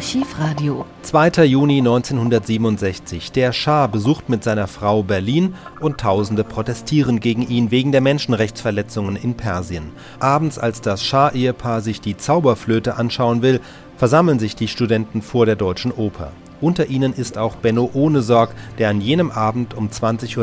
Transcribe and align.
Archivradio. 0.00 0.86
2. 1.02 1.44
Juni 1.44 1.80
1967. 1.80 3.32
Der 3.32 3.52
Schah 3.52 3.86
besucht 3.86 4.30
mit 4.30 4.42
seiner 4.42 4.66
Frau 4.66 5.02
Berlin 5.02 5.52
und 5.78 6.00
Tausende 6.00 6.42
protestieren 6.42 7.20
gegen 7.20 7.46
ihn 7.46 7.70
wegen 7.70 7.92
der 7.92 8.00
Menschenrechtsverletzungen 8.00 9.16
in 9.16 9.34
Persien. 9.34 9.92
Abends, 10.18 10.58
als 10.58 10.80
das 10.80 11.04
Schah-Ehepaar 11.04 11.82
sich 11.82 12.00
die 12.00 12.16
Zauberflöte 12.16 12.96
anschauen 12.96 13.42
will, 13.42 13.60
versammeln 13.98 14.38
sich 14.38 14.56
die 14.56 14.68
Studenten 14.68 15.20
vor 15.20 15.44
der 15.44 15.56
Deutschen 15.56 15.92
Oper. 15.92 16.32
Unter 16.62 16.86
ihnen 16.86 17.12
ist 17.12 17.36
auch 17.36 17.56
Benno 17.56 17.90
Ohnesorg, 17.92 18.54
der 18.78 18.88
an 18.88 19.02
jenem 19.02 19.30
Abend 19.30 19.74
um 19.74 19.90
20.30 19.90 20.38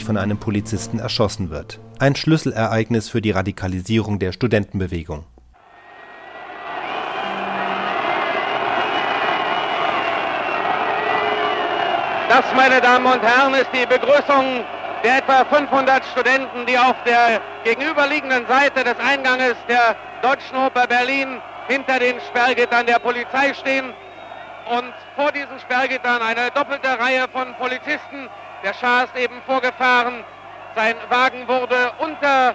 von 0.04 0.18
einem 0.18 0.36
Polizisten 0.36 0.98
erschossen 0.98 1.48
wird. 1.48 1.80
Ein 1.98 2.14
Schlüsselereignis 2.14 3.08
für 3.08 3.22
die 3.22 3.30
Radikalisierung 3.30 4.18
der 4.18 4.32
Studentenbewegung. 4.32 5.24
Das, 12.38 12.54
meine 12.54 12.80
Damen 12.80 13.04
und 13.04 13.20
Herren, 13.20 13.52
ist 13.54 13.70
die 13.74 13.84
Begrüßung 13.84 14.64
der 15.02 15.18
etwa 15.18 15.44
500 15.44 16.04
Studenten, 16.04 16.66
die 16.66 16.78
auf 16.78 16.94
der 17.04 17.40
gegenüberliegenden 17.64 18.46
Seite 18.46 18.84
des 18.84 18.96
Einganges 19.00 19.56
der 19.68 19.96
Deutschen 20.22 20.56
Oper 20.56 20.86
Berlin 20.86 21.40
hinter 21.66 21.98
den 21.98 22.20
Sperrgittern 22.20 22.86
der 22.86 23.00
Polizei 23.00 23.52
stehen 23.54 23.92
und 24.70 24.94
vor 25.16 25.32
diesen 25.32 25.58
Sperrgittern 25.58 26.22
eine 26.22 26.52
doppelte 26.52 26.96
Reihe 27.00 27.26
von 27.32 27.52
Polizisten. 27.54 28.28
Der 28.62 28.72
Schah 28.72 29.02
ist 29.02 29.16
eben 29.16 29.42
vorgefahren. 29.44 30.22
Sein 30.76 30.94
Wagen 31.08 31.48
wurde 31.48 31.90
unter 31.98 32.54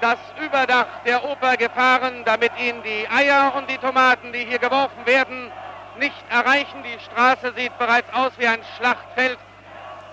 das 0.00 0.18
Überdach 0.46 0.86
der 1.04 1.24
Oper 1.24 1.56
gefahren, 1.56 2.22
damit 2.24 2.52
ihn 2.60 2.80
die 2.84 3.08
Eier 3.08 3.54
und 3.56 3.68
die 3.68 3.78
Tomaten, 3.78 4.32
die 4.32 4.44
hier 4.44 4.60
geworfen 4.60 5.04
werden, 5.04 5.50
nicht 5.98 6.24
erreichen. 6.28 6.82
Die 6.82 6.98
Straße 7.04 7.52
sieht 7.56 7.76
bereits 7.78 8.12
aus 8.12 8.32
wie 8.38 8.46
ein 8.46 8.60
Schlachtfeld. 8.76 9.38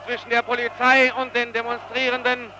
Zwischen 0.05 0.29
der 0.29 0.41
Polizei 0.41 1.13
und 1.13 1.35
den 1.35 1.51
Demonstrierenden 1.51 2.51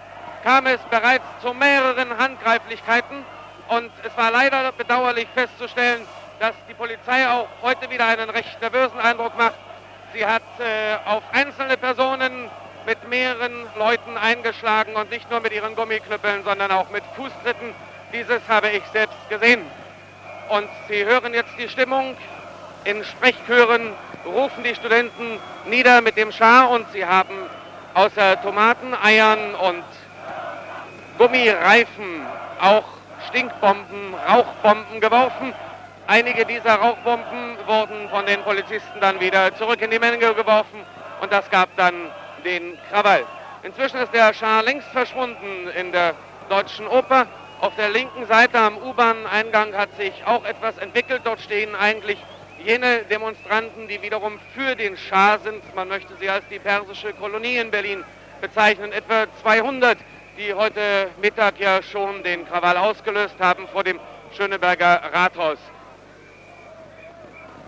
kam 0.44 0.66
es 0.66 0.80
bereits 0.90 1.26
zu 1.42 1.54
mehreren 1.54 2.18
Handgreiflichkeiten. 2.18 3.23
Und 3.70 3.92
es 4.04 4.16
war 4.18 4.32
leider 4.32 4.72
bedauerlich 4.72 5.28
festzustellen, 5.34 6.06
dass 6.40 6.54
die 6.70 6.73
Polizei 6.73 7.28
auch 7.28 7.48
heute 7.62 7.90
wieder 7.90 8.08
einen 8.08 8.30
recht 8.30 8.60
nervösen 8.62 9.00
Eindruck 9.00 9.38
macht. 9.38 9.56
Sie 10.14 10.26
hat 10.26 10.44
äh, 10.60 10.98
auf 11.06 11.23
einzelne 11.34 11.78
Personen 11.78 12.50
mit 12.86 13.08
mehreren 13.10 13.68
Leuten 13.78 14.18
eingeschlagen 14.18 14.95
und 14.95 15.10
nicht 15.10 15.30
nur 15.30 15.42
mit 15.42 15.52
ihren 15.52 15.76
Gummiknüppeln, 15.76 16.44
sondern 16.44 16.72
auch 16.72 16.90
mit 16.90 17.04
Fußtritten. 17.16 17.73
Dieses 18.14 18.42
habe 18.48 18.70
ich 18.70 18.84
selbst 18.94 19.18
gesehen. 19.30 19.66
Und 20.50 20.70
Sie 20.88 21.04
hören 21.04 21.34
jetzt 21.34 21.52
die 21.58 21.68
Stimmung 21.68 22.16
in 22.88 23.04
Sprechchören 23.04 23.94
rufen 24.26 24.64
die 24.64 24.74
Studenten 24.74 25.40
nieder 25.66 26.00
mit 26.00 26.16
dem 26.16 26.32
Schah 26.32 26.66
und 26.66 26.90
sie 26.94 27.06
haben 27.06 27.36
außer 27.94 28.42
Tomaten, 28.42 28.96
Eiern 28.96 29.56
und 29.56 29.84
Gummireifen 31.18 32.26
auch 32.62 32.86
Stinkbomben, 33.28 34.16
Rauchbomben 34.30 35.02
geworfen. 35.02 35.54
Einige 36.08 36.46
dieser 36.46 36.76
Rauchbomben 36.76 37.58
wurden 37.66 38.08
von 38.10 38.26
den 38.26 38.42
Polizisten 38.44 39.02
dann 39.02 39.20
wieder 39.20 39.54
zurück 39.56 39.82
in 39.82 39.92
die 39.92 40.00
Menge 40.00 40.34
geworfen 40.34 40.80
und 41.20 41.34
das 41.34 41.50
gab 41.50 41.68
dann 41.76 41.94
den 42.46 42.78
Krawall. 42.90 43.26
Inzwischen 43.64 43.98
ist 43.98 44.14
der 44.14 44.34
Schah 44.34 44.62
längst 44.62 44.88
verschwunden 44.88 45.68
in 45.78 45.92
der 45.92 46.14
Deutschen 46.48 46.88
Oper. 46.88 47.28
Auf 47.60 47.76
der 47.76 47.90
linken 47.90 48.26
Seite 48.28 48.60
am 48.60 48.78
U-Bahn-Eingang 48.78 49.76
hat 49.76 49.90
sich 49.98 50.14
auch 50.26 50.46
etwas 50.46 50.78
entwickelt. 50.78 51.22
Dort 51.26 51.42
stehen 51.42 51.76
eigentlich 51.76 52.20
jene 52.64 53.04
Demonstranten, 53.10 53.88
die 53.88 54.02
wiederum 54.02 54.40
für 54.54 54.76
den 54.76 54.98
Schah 54.98 55.38
sind. 55.40 55.64
Man 55.76 55.88
möchte 55.88 56.16
sie 56.20 56.30
als 56.30 56.46
die 56.50 56.60
persische 56.60 57.14
Kolonie 57.14 57.58
in 57.58 57.72
Berlin 57.72 58.04
bezeichnen. 58.42 58.92
Etwa 58.92 59.26
200, 59.42 59.98
die 60.38 60.54
heute 60.54 61.10
Mittag 61.22 61.60
ja 61.60 61.82
schon 61.82 62.23
den 62.23 62.48
Krawall 62.48 62.78
ausgelöst 62.78 63.36
haben 63.40 63.67
vor 63.67 63.84
dem 63.84 64.00
Schöneberger 64.36 65.02
Rathaus. 65.14 65.58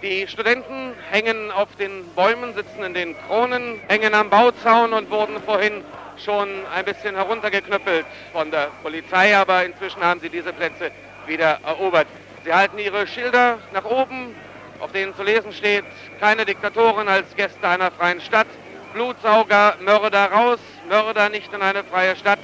Die 0.02 0.28
Studenten 0.28 0.94
hängen 1.12 1.52
auf 1.52 1.76
den 1.76 2.08
Bäumen, 2.16 2.54
sitzen 2.54 2.84
in 2.84 2.94
den 2.94 3.16
Kronen, 3.28 3.82
hängen 3.90 4.14
am 4.14 4.30
Bauzaun 4.30 4.94
und 4.94 5.10
wurden 5.12 5.42
vorhin 5.44 5.84
schon 6.24 6.48
ein 6.74 6.86
bisschen 6.86 7.16
heruntergeknüppelt 7.16 8.06
von 8.32 8.50
der 8.52 8.70
Polizei, 8.82 9.36
aber 9.36 9.66
inzwischen 9.66 10.02
haben 10.02 10.22
sie 10.22 10.30
diese 10.30 10.54
Plätze 10.54 10.92
wieder 11.26 11.60
erobert. 11.66 12.08
Sie 12.46 12.54
halten 12.54 12.80
ihre 12.80 13.08
Schilder 13.08 13.60
nach 13.74 13.84
oben, 13.84 14.36
auf 14.80 14.92
denen 14.92 15.16
zu 15.16 15.24
lesen 15.24 15.52
steht, 15.54 15.86
keine 16.20 16.46
Diktatoren 16.46 17.08
als 17.08 17.36
Gäste 17.36 17.68
einer 17.68 17.92
freien 17.92 18.22
Stadt, 18.22 18.48
Blutsauger, 18.94 19.76
Mörder 19.82 20.32
raus, 20.32 20.60
Mörder 20.88 21.30
nicht 21.30 21.54
in 21.54 21.62
eine 21.62 21.84
freie 21.84 22.16
Stadt, 22.16 22.40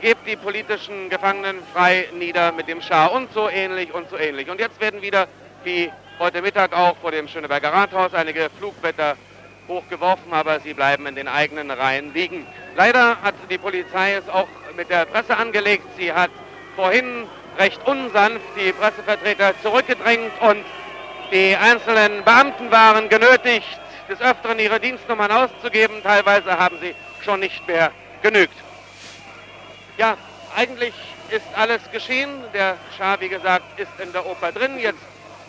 gebt 0.00 0.26
die 0.26 0.36
politischen 0.36 1.08
Gefangenen 1.08 1.62
frei 1.72 2.08
nieder 2.12 2.52
mit 2.52 2.68
dem 2.68 2.82
Schah 2.82 3.06
und 3.06 3.32
so 3.32 3.48
ähnlich 3.48 3.94
und 3.94 4.10
so 4.10 4.18
ähnlich. 4.18 4.50
Und 4.50 4.60
jetzt 4.60 4.80
werden 4.80 5.00
wieder, 5.00 5.28
wie 5.62 5.90
heute 6.18 6.42
Mittag 6.42 6.72
auch 6.74 6.96
vor 6.98 7.10
dem 7.10 7.26
Schöneberger 7.28 7.72
Rathaus, 7.72 8.12
einige 8.12 8.50
Flugblätter 8.58 9.16
hochgeworfen, 9.66 10.32
aber 10.32 10.60
sie 10.60 10.74
bleiben 10.74 11.06
in 11.06 11.14
den 11.14 11.28
eigenen 11.28 11.70
Reihen 11.70 12.12
liegen. 12.12 12.46
Leider 12.76 13.20
hat 13.22 13.34
die 13.48 13.56
Polizei 13.56 14.14
es 14.14 14.28
auch 14.28 14.48
mit 14.76 14.90
der 14.90 15.06
Presse 15.06 15.36
angelegt. 15.36 15.84
Sie 15.96 16.12
hat 16.12 16.30
vorhin 16.76 17.26
recht 17.58 17.80
unsanft 17.86 18.44
die 18.56 18.72
Pressevertreter 18.72 19.54
zurückgedrängt 19.62 20.32
und 20.40 20.64
die 21.34 21.56
einzelnen 21.56 22.22
Beamten 22.22 22.70
waren 22.70 23.08
genötigt, 23.08 23.80
des 24.08 24.20
Öfteren 24.20 24.60
ihre 24.60 24.78
Dienstnummern 24.78 25.32
auszugeben. 25.32 26.00
Teilweise 26.02 26.56
haben 26.56 26.78
sie 26.80 26.94
schon 27.24 27.40
nicht 27.40 27.66
mehr 27.66 27.90
genügt. 28.22 28.54
Ja, 29.98 30.16
eigentlich 30.54 30.94
ist 31.30 31.46
alles 31.56 31.82
geschehen. 31.90 32.30
Der 32.54 32.76
Schah, 32.96 33.18
wie 33.18 33.28
gesagt, 33.28 33.80
ist 33.80 33.90
in 33.98 34.12
der 34.12 34.24
Oper 34.24 34.52
drin. 34.52 34.78
Jetzt 34.78 35.00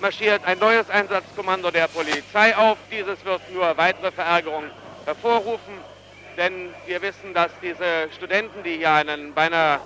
marschiert 0.01 0.43
ein 0.45 0.57
neues 0.57 0.89
Einsatzkommando 0.89 1.69
der 1.69 1.87
Polizei 1.87 2.55
auf. 2.57 2.79
Dieses 2.91 3.23
wird 3.23 3.41
nur 3.53 3.77
weitere 3.77 4.11
Verärgerung 4.11 4.63
hervorrufen, 5.05 5.75
denn 6.35 6.73
wir 6.87 6.99
wissen, 7.03 7.35
dass 7.35 7.51
diese 7.61 8.09
Studenten, 8.15 8.63
die 8.63 8.77
hier 8.77 8.91
einen 8.91 9.35
beinahe 9.35 9.79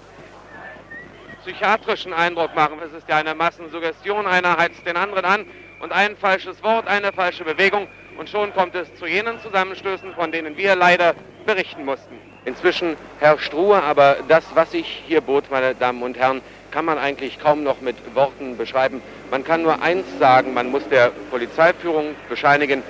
psychiatrischen 1.42 2.14
Eindruck 2.14 2.56
machen, 2.56 2.80
es 2.86 2.94
ist 2.94 3.10
ja 3.10 3.18
eine 3.18 3.36
Massensuggestion, 3.36 4.28
einer 4.28 4.58
heizt 4.58 4.86
den 4.86 4.96
anderen 4.96 5.26
an, 5.26 5.46
und 5.80 5.92
ein 5.92 6.16
falsches 6.18 6.62
Wort, 6.64 6.88
eine 6.88 7.12
falsche 7.12 7.44
Bewegung 7.44 7.88
und 8.18 8.30
schon 8.30 8.54
kommt 8.54 8.76
es 8.76 8.94
zu 8.96 9.06
jenen 9.06 9.40
Zusammenstößen, 9.42 10.14
von 10.14 10.32
denen 10.32 10.58
wir 10.58 10.76
leider 10.76 11.16
berichten 11.46 11.86
mussten. 11.86 12.16
Inzwischen 12.46 12.98
herrscht 13.20 13.54
Ruhe, 13.54 13.82
aber 13.82 14.18
das, 14.28 14.44
was 14.56 14.72
sich 14.72 15.04
hier 15.08 15.22
bot, 15.22 15.50
meine 15.50 15.76
Damen 15.76 16.02
und 16.04 16.18
Herren, 16.18 16.42
kann 16.72 16.86
man 16.86 16.98
eigentlich 16.98 17.40
kaum 17.40 17.64
noch 17.64 17.82
mit 17.82 17.96
Worten 18.16 18.58
beschreiben. 18.58 19.02
Man 19.32 19.44
kann 19.44 19.64
nur 19.64 19.82
eins 19.82 20.06
sagen, 20.20 20.54
man 20.54 20.70
muss 20.70 20.88
der 20.90 21.12
Polizeiführung 21.32 22.16
bescheinigen, 22.28 22.84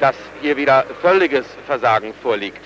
dass 0.00 0.16
hier 0.40 0.56
wieder 0.56 0.84
völliges 1.00 1.46
Versagen 1.66 2.14
vorliegt. 2.22 2.60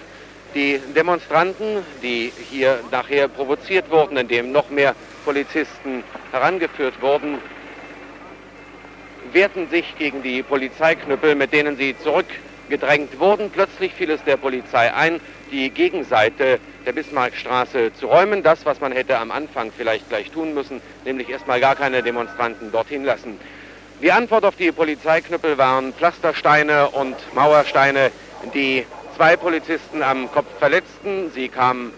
Die 0.54 0.80
Demonstranten, 0.94 1.84
die 2.02 2.32
hier 2.48 2.78
nachher 2.92 3.26
provoziert 3.26 3.90
wurden, 3.90 4.16
indem 4.16 4.52
noch 4.52 4.70
mehr 4.70 4.94
Polizisten 5.24 6.04
herangeführt 6.30 7.00
wurden, 7.02 7.38
wehrten 9.34 9.68
sich 9.68 9.96
gegen 9.98 10.22
die 10.22 10.42
Polizeiknüppel, 10.42 11.34
mit 11.34 11.52
denen 11.52 11.76
sie 11.76 11.96
zurückgedrängt 11.98 13.18
wurden. 13.18 13.50
Plötzlich 13.50 13.92
fiel 13.92 14.10
es 14.10 14.22
der 14.24 14.36
Polizei 14.36 14.94
ein, 14.94 15.20
die 15.50 15.70
Gegenseite 15.70 16.60
der 16.86 16.92
Bismarckstraße 16.92 17.92
zu 17.94 18.06
räumen. 18.06 18.42
Das, 18.42 18.64
was 18.64 18.80
man 18.80 18.92
hätte 18.92 19.18
am 19.18 19.30
Anfang 19.30 19.72
vielleicht 19.76 20.08
gleich 20.08 20.30
tun 20.30 20.54
müssen, 20.54 20.80
nämlich 21.04 21.28
erstmal 21.28 21.60
gar 21.60 21.74
keine 21.74 22.02
Demonstranten 22.02 22.72
dorthin 22.72 23.04
lassen. 23.04 23.38
Die 24.02 24.12
Antwort 24.12 24.44
auf 24.44 24.56
die 24.56 24.72
Polizeiknüppel 24.72 25.58
waren 25.58 25.92
Pflastersteine 25.92 26.88
und 26.90 27.16
Mauersteine, 27.34 28.10
die 28.54 28.84
zwei 29.16 29.36
Polizisten 29.36 30.02
am 30.02 30.30
Kopf 30.30 30.58
verletzten. 30.58 31.30
Sie 31.32 31.48
kamen 31.48 31.92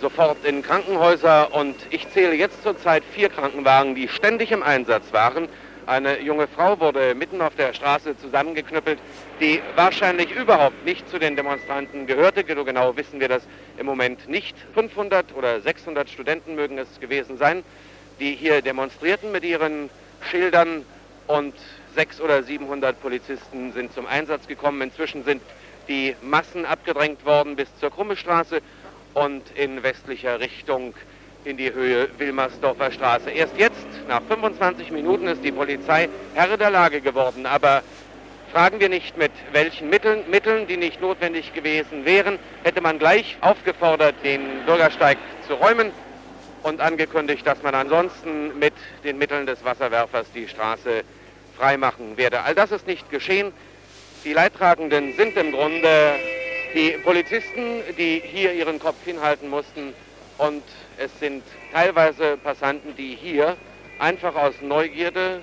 sofort 0.00 0.44
in 0.44 0.62
Krankenhäuser 0.62 1.52
und 1.54 1.74
ich 1.90 2.08
zähle 2.10 2.34
jetzt 2.34 2.62
zurzeit 2.62 3.02
vier 3.12 3.28
Krankenwagen, 3.28 3.94
die 3.94 4.08
ständig 4.08 4.52
im 4.52 4.62
Einsatz 4.62 5.12
waren. 5.12 5.48
Eine 5.88 6.20
junge 6.20 6.46
Frau 6.48 6.78
wurde 6.80 7.14
mitten 7.14 7.40
auf 7.40 7.54
der 7.54 7.72
Straße 7.72 8.14
zusammengeknüppelt, 8.18 8.98
die 9.40 9.62
wahrscheinlich 9.74 10.30
überhaupt 10.30 10.84
nicht 10.84 11.08
zu 11.08 11.18
den 11.18 11.34
Demonstranten 11.34 12.06
gehörte. 12.06 12.44
So 12.46 12.62
genau 12.62 12.94
wissen 12.98 13.20
wir 13.20 13.28
das 13.28 13.42
im 13.78 13.86
Moment 13.86 14.28
nicht. 14.28 14.54
500 14.74 15.34
oder 15.34 15.62
600 15.62 16.10
Studenten 16.10 16.56
mögen 16.56 16.76
es 16.76 17.00
gewesen 17.00 17.38
sein, 17.38 17.64
die 18.20 18.34
hier 18.34 18.60
demonstrierten 18.60 19.32
mit 19.32 19.44
ihren 19.44 19.88
Schildern 20.30 20.84
und 21.26 21.54
600 21.94 22.22
oder 22.22 22.42
700 22.42 23.00
Polizisten 23.00 23.72
sind 23.72 23.94
zum 23.94 24.06
Einsatz 24.06 24.46
gekommen. 24.46 24.82
Inzwischen 24.82 25.24
sind 25.24 25.40
die 25.88 26.14
Massen 26.20 26.66
abgedrängt 26.66 27.24
worden 27.24 27.56
bis 27.56 27.68
zur 27.80 27.90
Krumme 27.90 28.18
Straße 28.18 28.60
und 29.14 29.42
in 29.54 29.82
westlicher 29.82 30.38
Richtung 30.38 30.92
in 31.44 31.56
die 31.56 31.72
Höhe 31.72 32.10
Wilmersdorfer 32.18 32.92
Straße. 32.92 33.30
Erst 33.30 33.56
jetzt, 33.56 33.86
nach 34.08 34.22
25 34.22 34.90
Minuten, 34.90 35.26
ist 35.28 35.44
die 35.44 35.52
Polizei 35.52 36.08
Herr 36.34 36.56
der 36.56 36.70
Lage 36.70 37.00
geworden. 37.00 37.46
Aber 37.46 37.82
Fragen 38.52 38.80
wir 38.80 38.88
nicht 38.88 39.18
mit 39.18 39.32
welchen 39.52 39.90
Mitteln, 39.90 40.24
Mitteln, 40.30 40.66
die 40.66 40.78
nicht 40.78 41.02
notwendig 41.02 41.52
gewesen 41.52 42.06
wären, 42.06 42.38
hätte 42.62 42.80
man 42.80 42.98
gleich 42.98 43.36
aufgefordert, 43.42 44.14
den 44.24 44.64
Bürgersteig 44.64 45.18
zu 45.46 45.52
räumen 45.52 45.92
und 46.62 46.80
angekündigt, 46.80 47.46
dass 47.46 47.62
man 47.62 47.74
ansonsten 47.74 48.58
mit 48.58 48.72
den 49.04 49.18
Mitteln 49.18 49.44
des 49.44 49.62
Wasserwerfers 49.64 50.32
die 50.34 50.48
Straße 50.48 51.02
freimachen 51.58 52.16
werde. 52.16 52.40
All 52.42 52.54
das 52.54 52.72
ist 52.72 52.86
nicht 52.86 53.10
geschehen. 53.10 53.52
Die 54.24 54.32
Leidtragenden 54.32 55.14
sind 55.14 55.36
im 55.36 55.52
Grunde 55.52 56.14
die 56.74 56.92
Polizisten, 57.04 57.82
die 57.98 58.22
hier 58.24 58.54
ihren 58.54 58.78
Kopf 58.78 59.04
hinhalten 59.04 59.50
mussten 59.50 59.92
und 60.38 60.62
es 60.96 61.10
sind 61.20 61.42
teilweise 61.72 62.38
Passanten, 62.38 62.96
die 62.96 63.14
hier 63.14 63.58
einfach 63.98 64.34
aus 64.34 64.54
Neugierde 64.60 65.42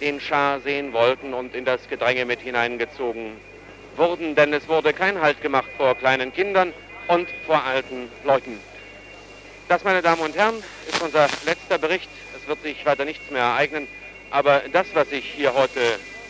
den 0.00 0.20
Schah 0.20 0.58
sehen 0.60 0.92
wollten 0.92 1.32
und 1.34 1.54
in 1.54 1.64
das 1.64 1.88
Gedränge 1.88 2.24
mit 2.24 2.40
hineingezogen 2.40 3.36
wurden, 3.96 4.34
denn 4.34 4.52
es 4.52 4.68
wurde 4.68 4.92
kein 4.92 5.20
Halt 5.20 5.40
gemacht 5.42 5.68
vor 5.76 5.94
kleinen 5.94 6.32
Kindern 6.32 6.72
und 7.08 7.28
vor 7.46 7.62
alten 7.62 8.10
Leuten. 8.24 8.58
Das, 9.68 9.84
meine 9.84 10.02
Damen 10.02 10.22
und 10.22 10.36
Herren, 10.36 10.62
ist 10.88 11.00
unser 11.00 11.28
letzter 11.46 11.78
Bericht. 11.78 12.08
Es 12.36 12.46
wird 12.48 12.62
sich 12.62 12.84
weiter 12.84 13.04
nichts 13.04 13.30
mehr 13.30 13.42
ereignen, 13.42 13.86
aber 14.30 14.62
das, 14.72 14.86
was 14.94 15.08
sich 15.10 15.24
hier 15.24 15.54
heute 15.54 15.80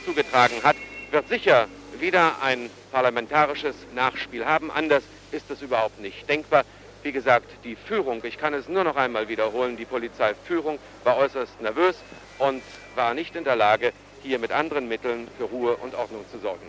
zugetragen 0.04 0.62
hat, 0.62 0.76
wird 1.10 1.28
sicher 1.28 1.66
wieder 1.98 2.42
ein 2.42 2.70
parlamentarisches 2.90 3.76
Nachspiel 3.94 4.44
haben. 4.44 4.70
Anders 4.70 5.04
ist 5.30 5.50
es 5.50 5.62
überhaupt 5.62 6.00
nicht 6.00 6.28
denkbar. 6.28 6.64
Wie 7.02 7.12
gesagt, 7.12 7.46
die 7.64 7.74
Führung, 7.74 8.22
ich 8.22 8.38
kann 8.38 8.54
es 8.54 8.68
nur 8.68 8.84
noch 8.84 8.94
einmal 8.94 9.28
wiederholen, 9.28 9.76
die 9.76 9.84
Polizeiführung 9.84 10.78
war 11.02 11.16
äußerst 11.16 11.60
nervös 11.60 11.96
und 12.38 12.62
war 12.94 13.12
nicht 13.14 13.34
in 13.34 13.42
der 13.42 13.56
Lage, 13.56 13.92
hier 14.22 14.38
mit 14.38 14.52
anderen 14.52 14.86
Mitteln 14.88 15.26
für 15.36 15.44
Ruhe 15.44 15.76
und 15.76 15.94
Ordnung 15.96 16.24
zu 16.30 16.38
sorgen. 16.38 16.62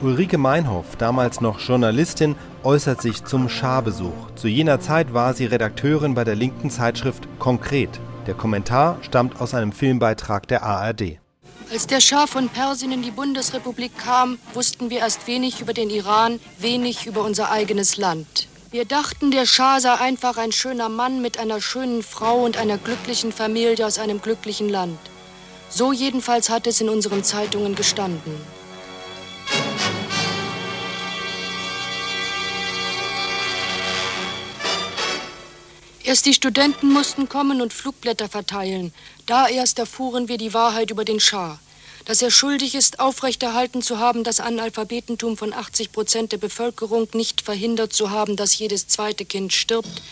Ulrike 0.00 0.38
Meinhoff, 0.38 0.96
damals 0.96 1.40
noch 1.40 1.58
Journalistin, 1.58 2.36
äußert 2.62 3.02
sich 3.02 3.24
zum 3.24 3.48
Scharbesuch. 3.48 4.30
Zu 4.36 4.48
jener 4.48 4.78
Zeit 4.78 5.12
war 5.12 5.34
sie 5.34 5.46
Redakteurin 5.46 6.14
bei 6.14 6.24
der 6.24 6.36
linken 6.36 6.70
Zeitschrift 6.70 7.26
Konkret. 7.38 7.88
Der 8.26 8.34
Kommentar 8.34 8.98
stammt 9.02 9.40
aus 9.40 9.54
einem 9.54 9.72
Filmbeitrag 9.72 10.46
der 10.46 10.62
ARD. 10.62 11.23
Als 11.74 11.88
der 11.88 12.00
Schah 12.00 12.28
von 12.28 12.50
Persien 12.50 12.92
in 12.92 13.02
die 13.02 13.10
Bundesrepublik 13.10 13.98
kam, 13.98 14.38
wussten 14.52 14.90
wir 14.90 15.00
erst 15.00 15.26
wenig 15.26 15.60
über 15.60 15.72
den 15.72 15.90
Iran, 15.90 16.38
wenig 16.60 17.04
über 17.04 17.24
unser 17.24 17.50
eigenes 17.50 17.96
Land. 17.96 18.46
Wir 18.70 18.84
dachten, 18.84 19.32
der 19.32 19.44
Schah 19.44 19.80
sei 19.80 19.92
einfach 19.94 20.36
ein 20.36 20.52
schöner 20.52 20.88
Mann 20.88 21.20
mit 21.20 21.36
einer 21.36 21.60
schönen 21.60 22.04
Frau 22.04 22.44
und 22.44 22.58
einer 22.58 22.78
glücklichen 22.78 23.32
Familie 23.32 23.84
aus 23.84 23.98
einem 23.98 24.22
glücklichen 24.22 24.68
Land. 24.68 25.00
So 25.68 25.90
jedenfalls 25.90 26.48
hat 26.48 26.68
es 26.68 26.80
in 26.80 26.88
unseren 26.88 27.24
Zeitungen 27.24 27.74
gestanden. 27.74 28.36
Erst 36.04 36.26
die 36.26 36.34
Studenten 36.34 36.92
mussten 36.92 37.28
kommen 37.28 37.62
und 37.62 37.72
Flugblätter 37.72 38.28
verteilen. 38.28 38.92
Da 39.26 39.48
erst 39.48 39.78
erfuhren 39.78 40.28
wir 40.28 40.36
die 40.36 40.52
Wahrheit 40.54 40.90
über 40.90 41.04
den 41.04 41.18
Schah 41.18 41.58
dass 42.04 42.20
er 42.20 42.30
schuldig 42.30 42.74
ist, 42.74 43.00
aufrechterhalten 43.00 43.82
zu 43.82 43.98
haben, 43.98 44.24
das 44.24 44.40
Analphabetentum 44.40 45.36
von 45.36 45.52
80 45.52 45.92
Prozent 45.92 46.32
der 46.32 46.38
Bevölkerung, 46.38 47.08
nicht 47.14 47.40
verhindert 47.40 47.92
zu 47.92 48.10
haben, 48.10 48.36
dass 48.36 48.58
jedes 48.58 48.88
zweite 48.88 49.24
Kind 49.24 49.52
stirbt, 49.52 50.02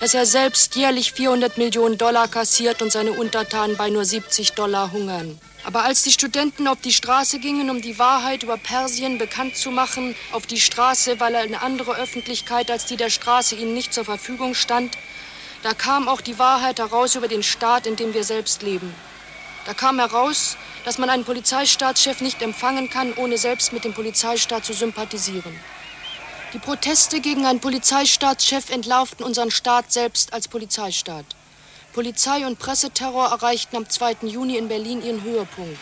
dass 0.00 0.14
er 0.14 0.26
selbst 0.26 0.76
jährlich 0.76 1.12
400 1.12 1.58
Millionen 1.58 1.98
Dollar 1.98 2.28
kassiert 2.28 2.82
und 2.82 2.92
seine 2.92 3.12
Untertanen 3.12 3.76
bei 3.76 3.88
nur 3.88 4.04
70 4.04 4.52
Dollar 4.52 4.92
hungern. 4.92 5.38
Aber 5.64 5.84
als 5.84 6.02
die 6.02 6.12
Studenten 6.12 6.66
auf 6.68 6.80
die 6.80 6.92
Straße 6.92 7.38
gingen, 7.38 7.68
um 7.68 7.82
die 7.82 7.98
Wahrheit 7.98 8.42
über 8.42 8.56
Persien 8.56 9.18
bekannt 9.18 9.56
zu 9.56 9.70
machen, 9.70 10.14
auf 10.32 10.46
die 10.46 10.60
Straße, 10.60 11.20
weil 11.20 11.36
eine 11.36 11.60
andere 11.60 11.96
Öffentlichkeit 11.96 12.70
als 12.70 12.86
die 12.86 12.96
der 12.96 13.10
Straße 13.10 13.56
ihnen 13.56 13.74
nicht 13.74 13.92
zur 13.92 14.04
Verfügung 14.04 14.54
stand, 14.54 14.96
da 15.62 15.74
kam 15.74 16.08
auch 16.08 16.22
die 16.22 16.38
Wahrheit 16.38 16.78
heraus 16.78 17.14
über 17.16 17.28
den 17.28 17.42
Staat, 17.42 17.86
in 17.86 17.96
dem 17.96 18.14
wir 18.14 18.24
selbst 18.24 18.62
leben. 18.62 18.94
Da 19.66 19.74
kam 19.74 19.98
heraus, 19.98 20.56
dass 20.86 20.96
man 20.96 21.10
einen 21.10 21.24
Polizeistaatschef 21.24 22.22
nicht 22.22 22.40
empfangen 22.40 22.88
kann, 22.88 23.12
ohne 23.14 23.36
selbst 23.36 23.72
mit 23.74 23.84
dem 23.84 23.92
Polizeistaat 23.92 24.64
zu 24.64 24.72
sympathisieren. 24.72 25.54
Die 26.54 26.58
Proteste 26.58 27.20
gegen 27.20 27.44
einen 27.44 27.60
Polizeistaatschef 27.60 28.70
entlarvten 28.70 29.24
unseren 29.24 29.50
Staat 29.50 29.92
selbst 29.92 30.32
als 30.32 30.48
Polizeistaat. 30.48 31.26
Polizei- 31.92 32.46
und 32.46 32.58
Presseterror 32.58 33.30
erreichten 33.30 33.76
am 33.76 33.88
2. 33.88 34.16
Juni 34.22 34.56
in 34.56 34.68
Berlin 34.68 35.04
ihren 35.04 35.22
Höhepunkt. 35.22 35.78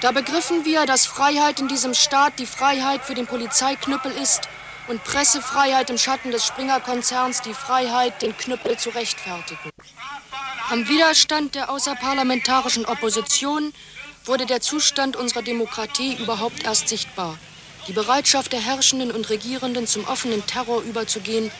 Da 0.00 0.10
begriffen 0.10 0.64
wir, 0.64 0.84
dass 0.84 1.06
Freiheit 1.06 1.60
in 1.60 1.68
diesem 1.68 1.94
Staat 1.94 2.38
die 2.38 2.46
Freiheit 2.46 3.04
für 3.04 3.14
den 3.14 3.26
Polizeiknüppel 3.26 4.12
ist 4.12 4.48
und 4.88 5.02
Pressefreiheit 5.04 5.90
im 5.90 5.98
Schatten 5.98 6.30
des 6.30 6.44
Springer-Konzerns 6.46 7.42
die 7.42 7.54
Freiheit, 7.54 8.22
den 8.22 8.36
Knüppel 8.36 8.78
zu 8.78 8.90
rechtfertigen. 8.90 9.70
Am 10.70 10.88
Widerstand 10.88 11.54
der 11.54 11.70
außerparlamentarischen 11.70 12.86
Opposition 12.86 13.72
wurde 14.24 14.46
der 14.46 14.60
Zustand 14.60 15.16
unserer 15.16 15.42
Demokratie 15.42 16.14
überhaupt 16.14 16.64
erst 16.64 16.88
sichtbar. 16.88 17.38
Die 17.86 17.92
Bereitschaft 17.92 18.52
der 18.52 18.60
Herrschenden 18.60 19.12
und 19.12 19.30
Regierenden 19.30 19.86
zum 19.86 20.06
offenen 20.08 20.44
Terror 20.46 20.82
überzugehen, 20.82 21.52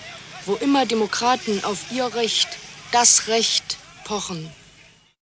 wo 0.44 0.54
immer 0.54 0.86
Demokraten 0.86 1.62
auf 1.64 1.92
ihr 1.92 2.14
Recht, 2.14 2.48
das 2.90 3.28
Recht, 3.28 3.78
pochen. 4.04 4.50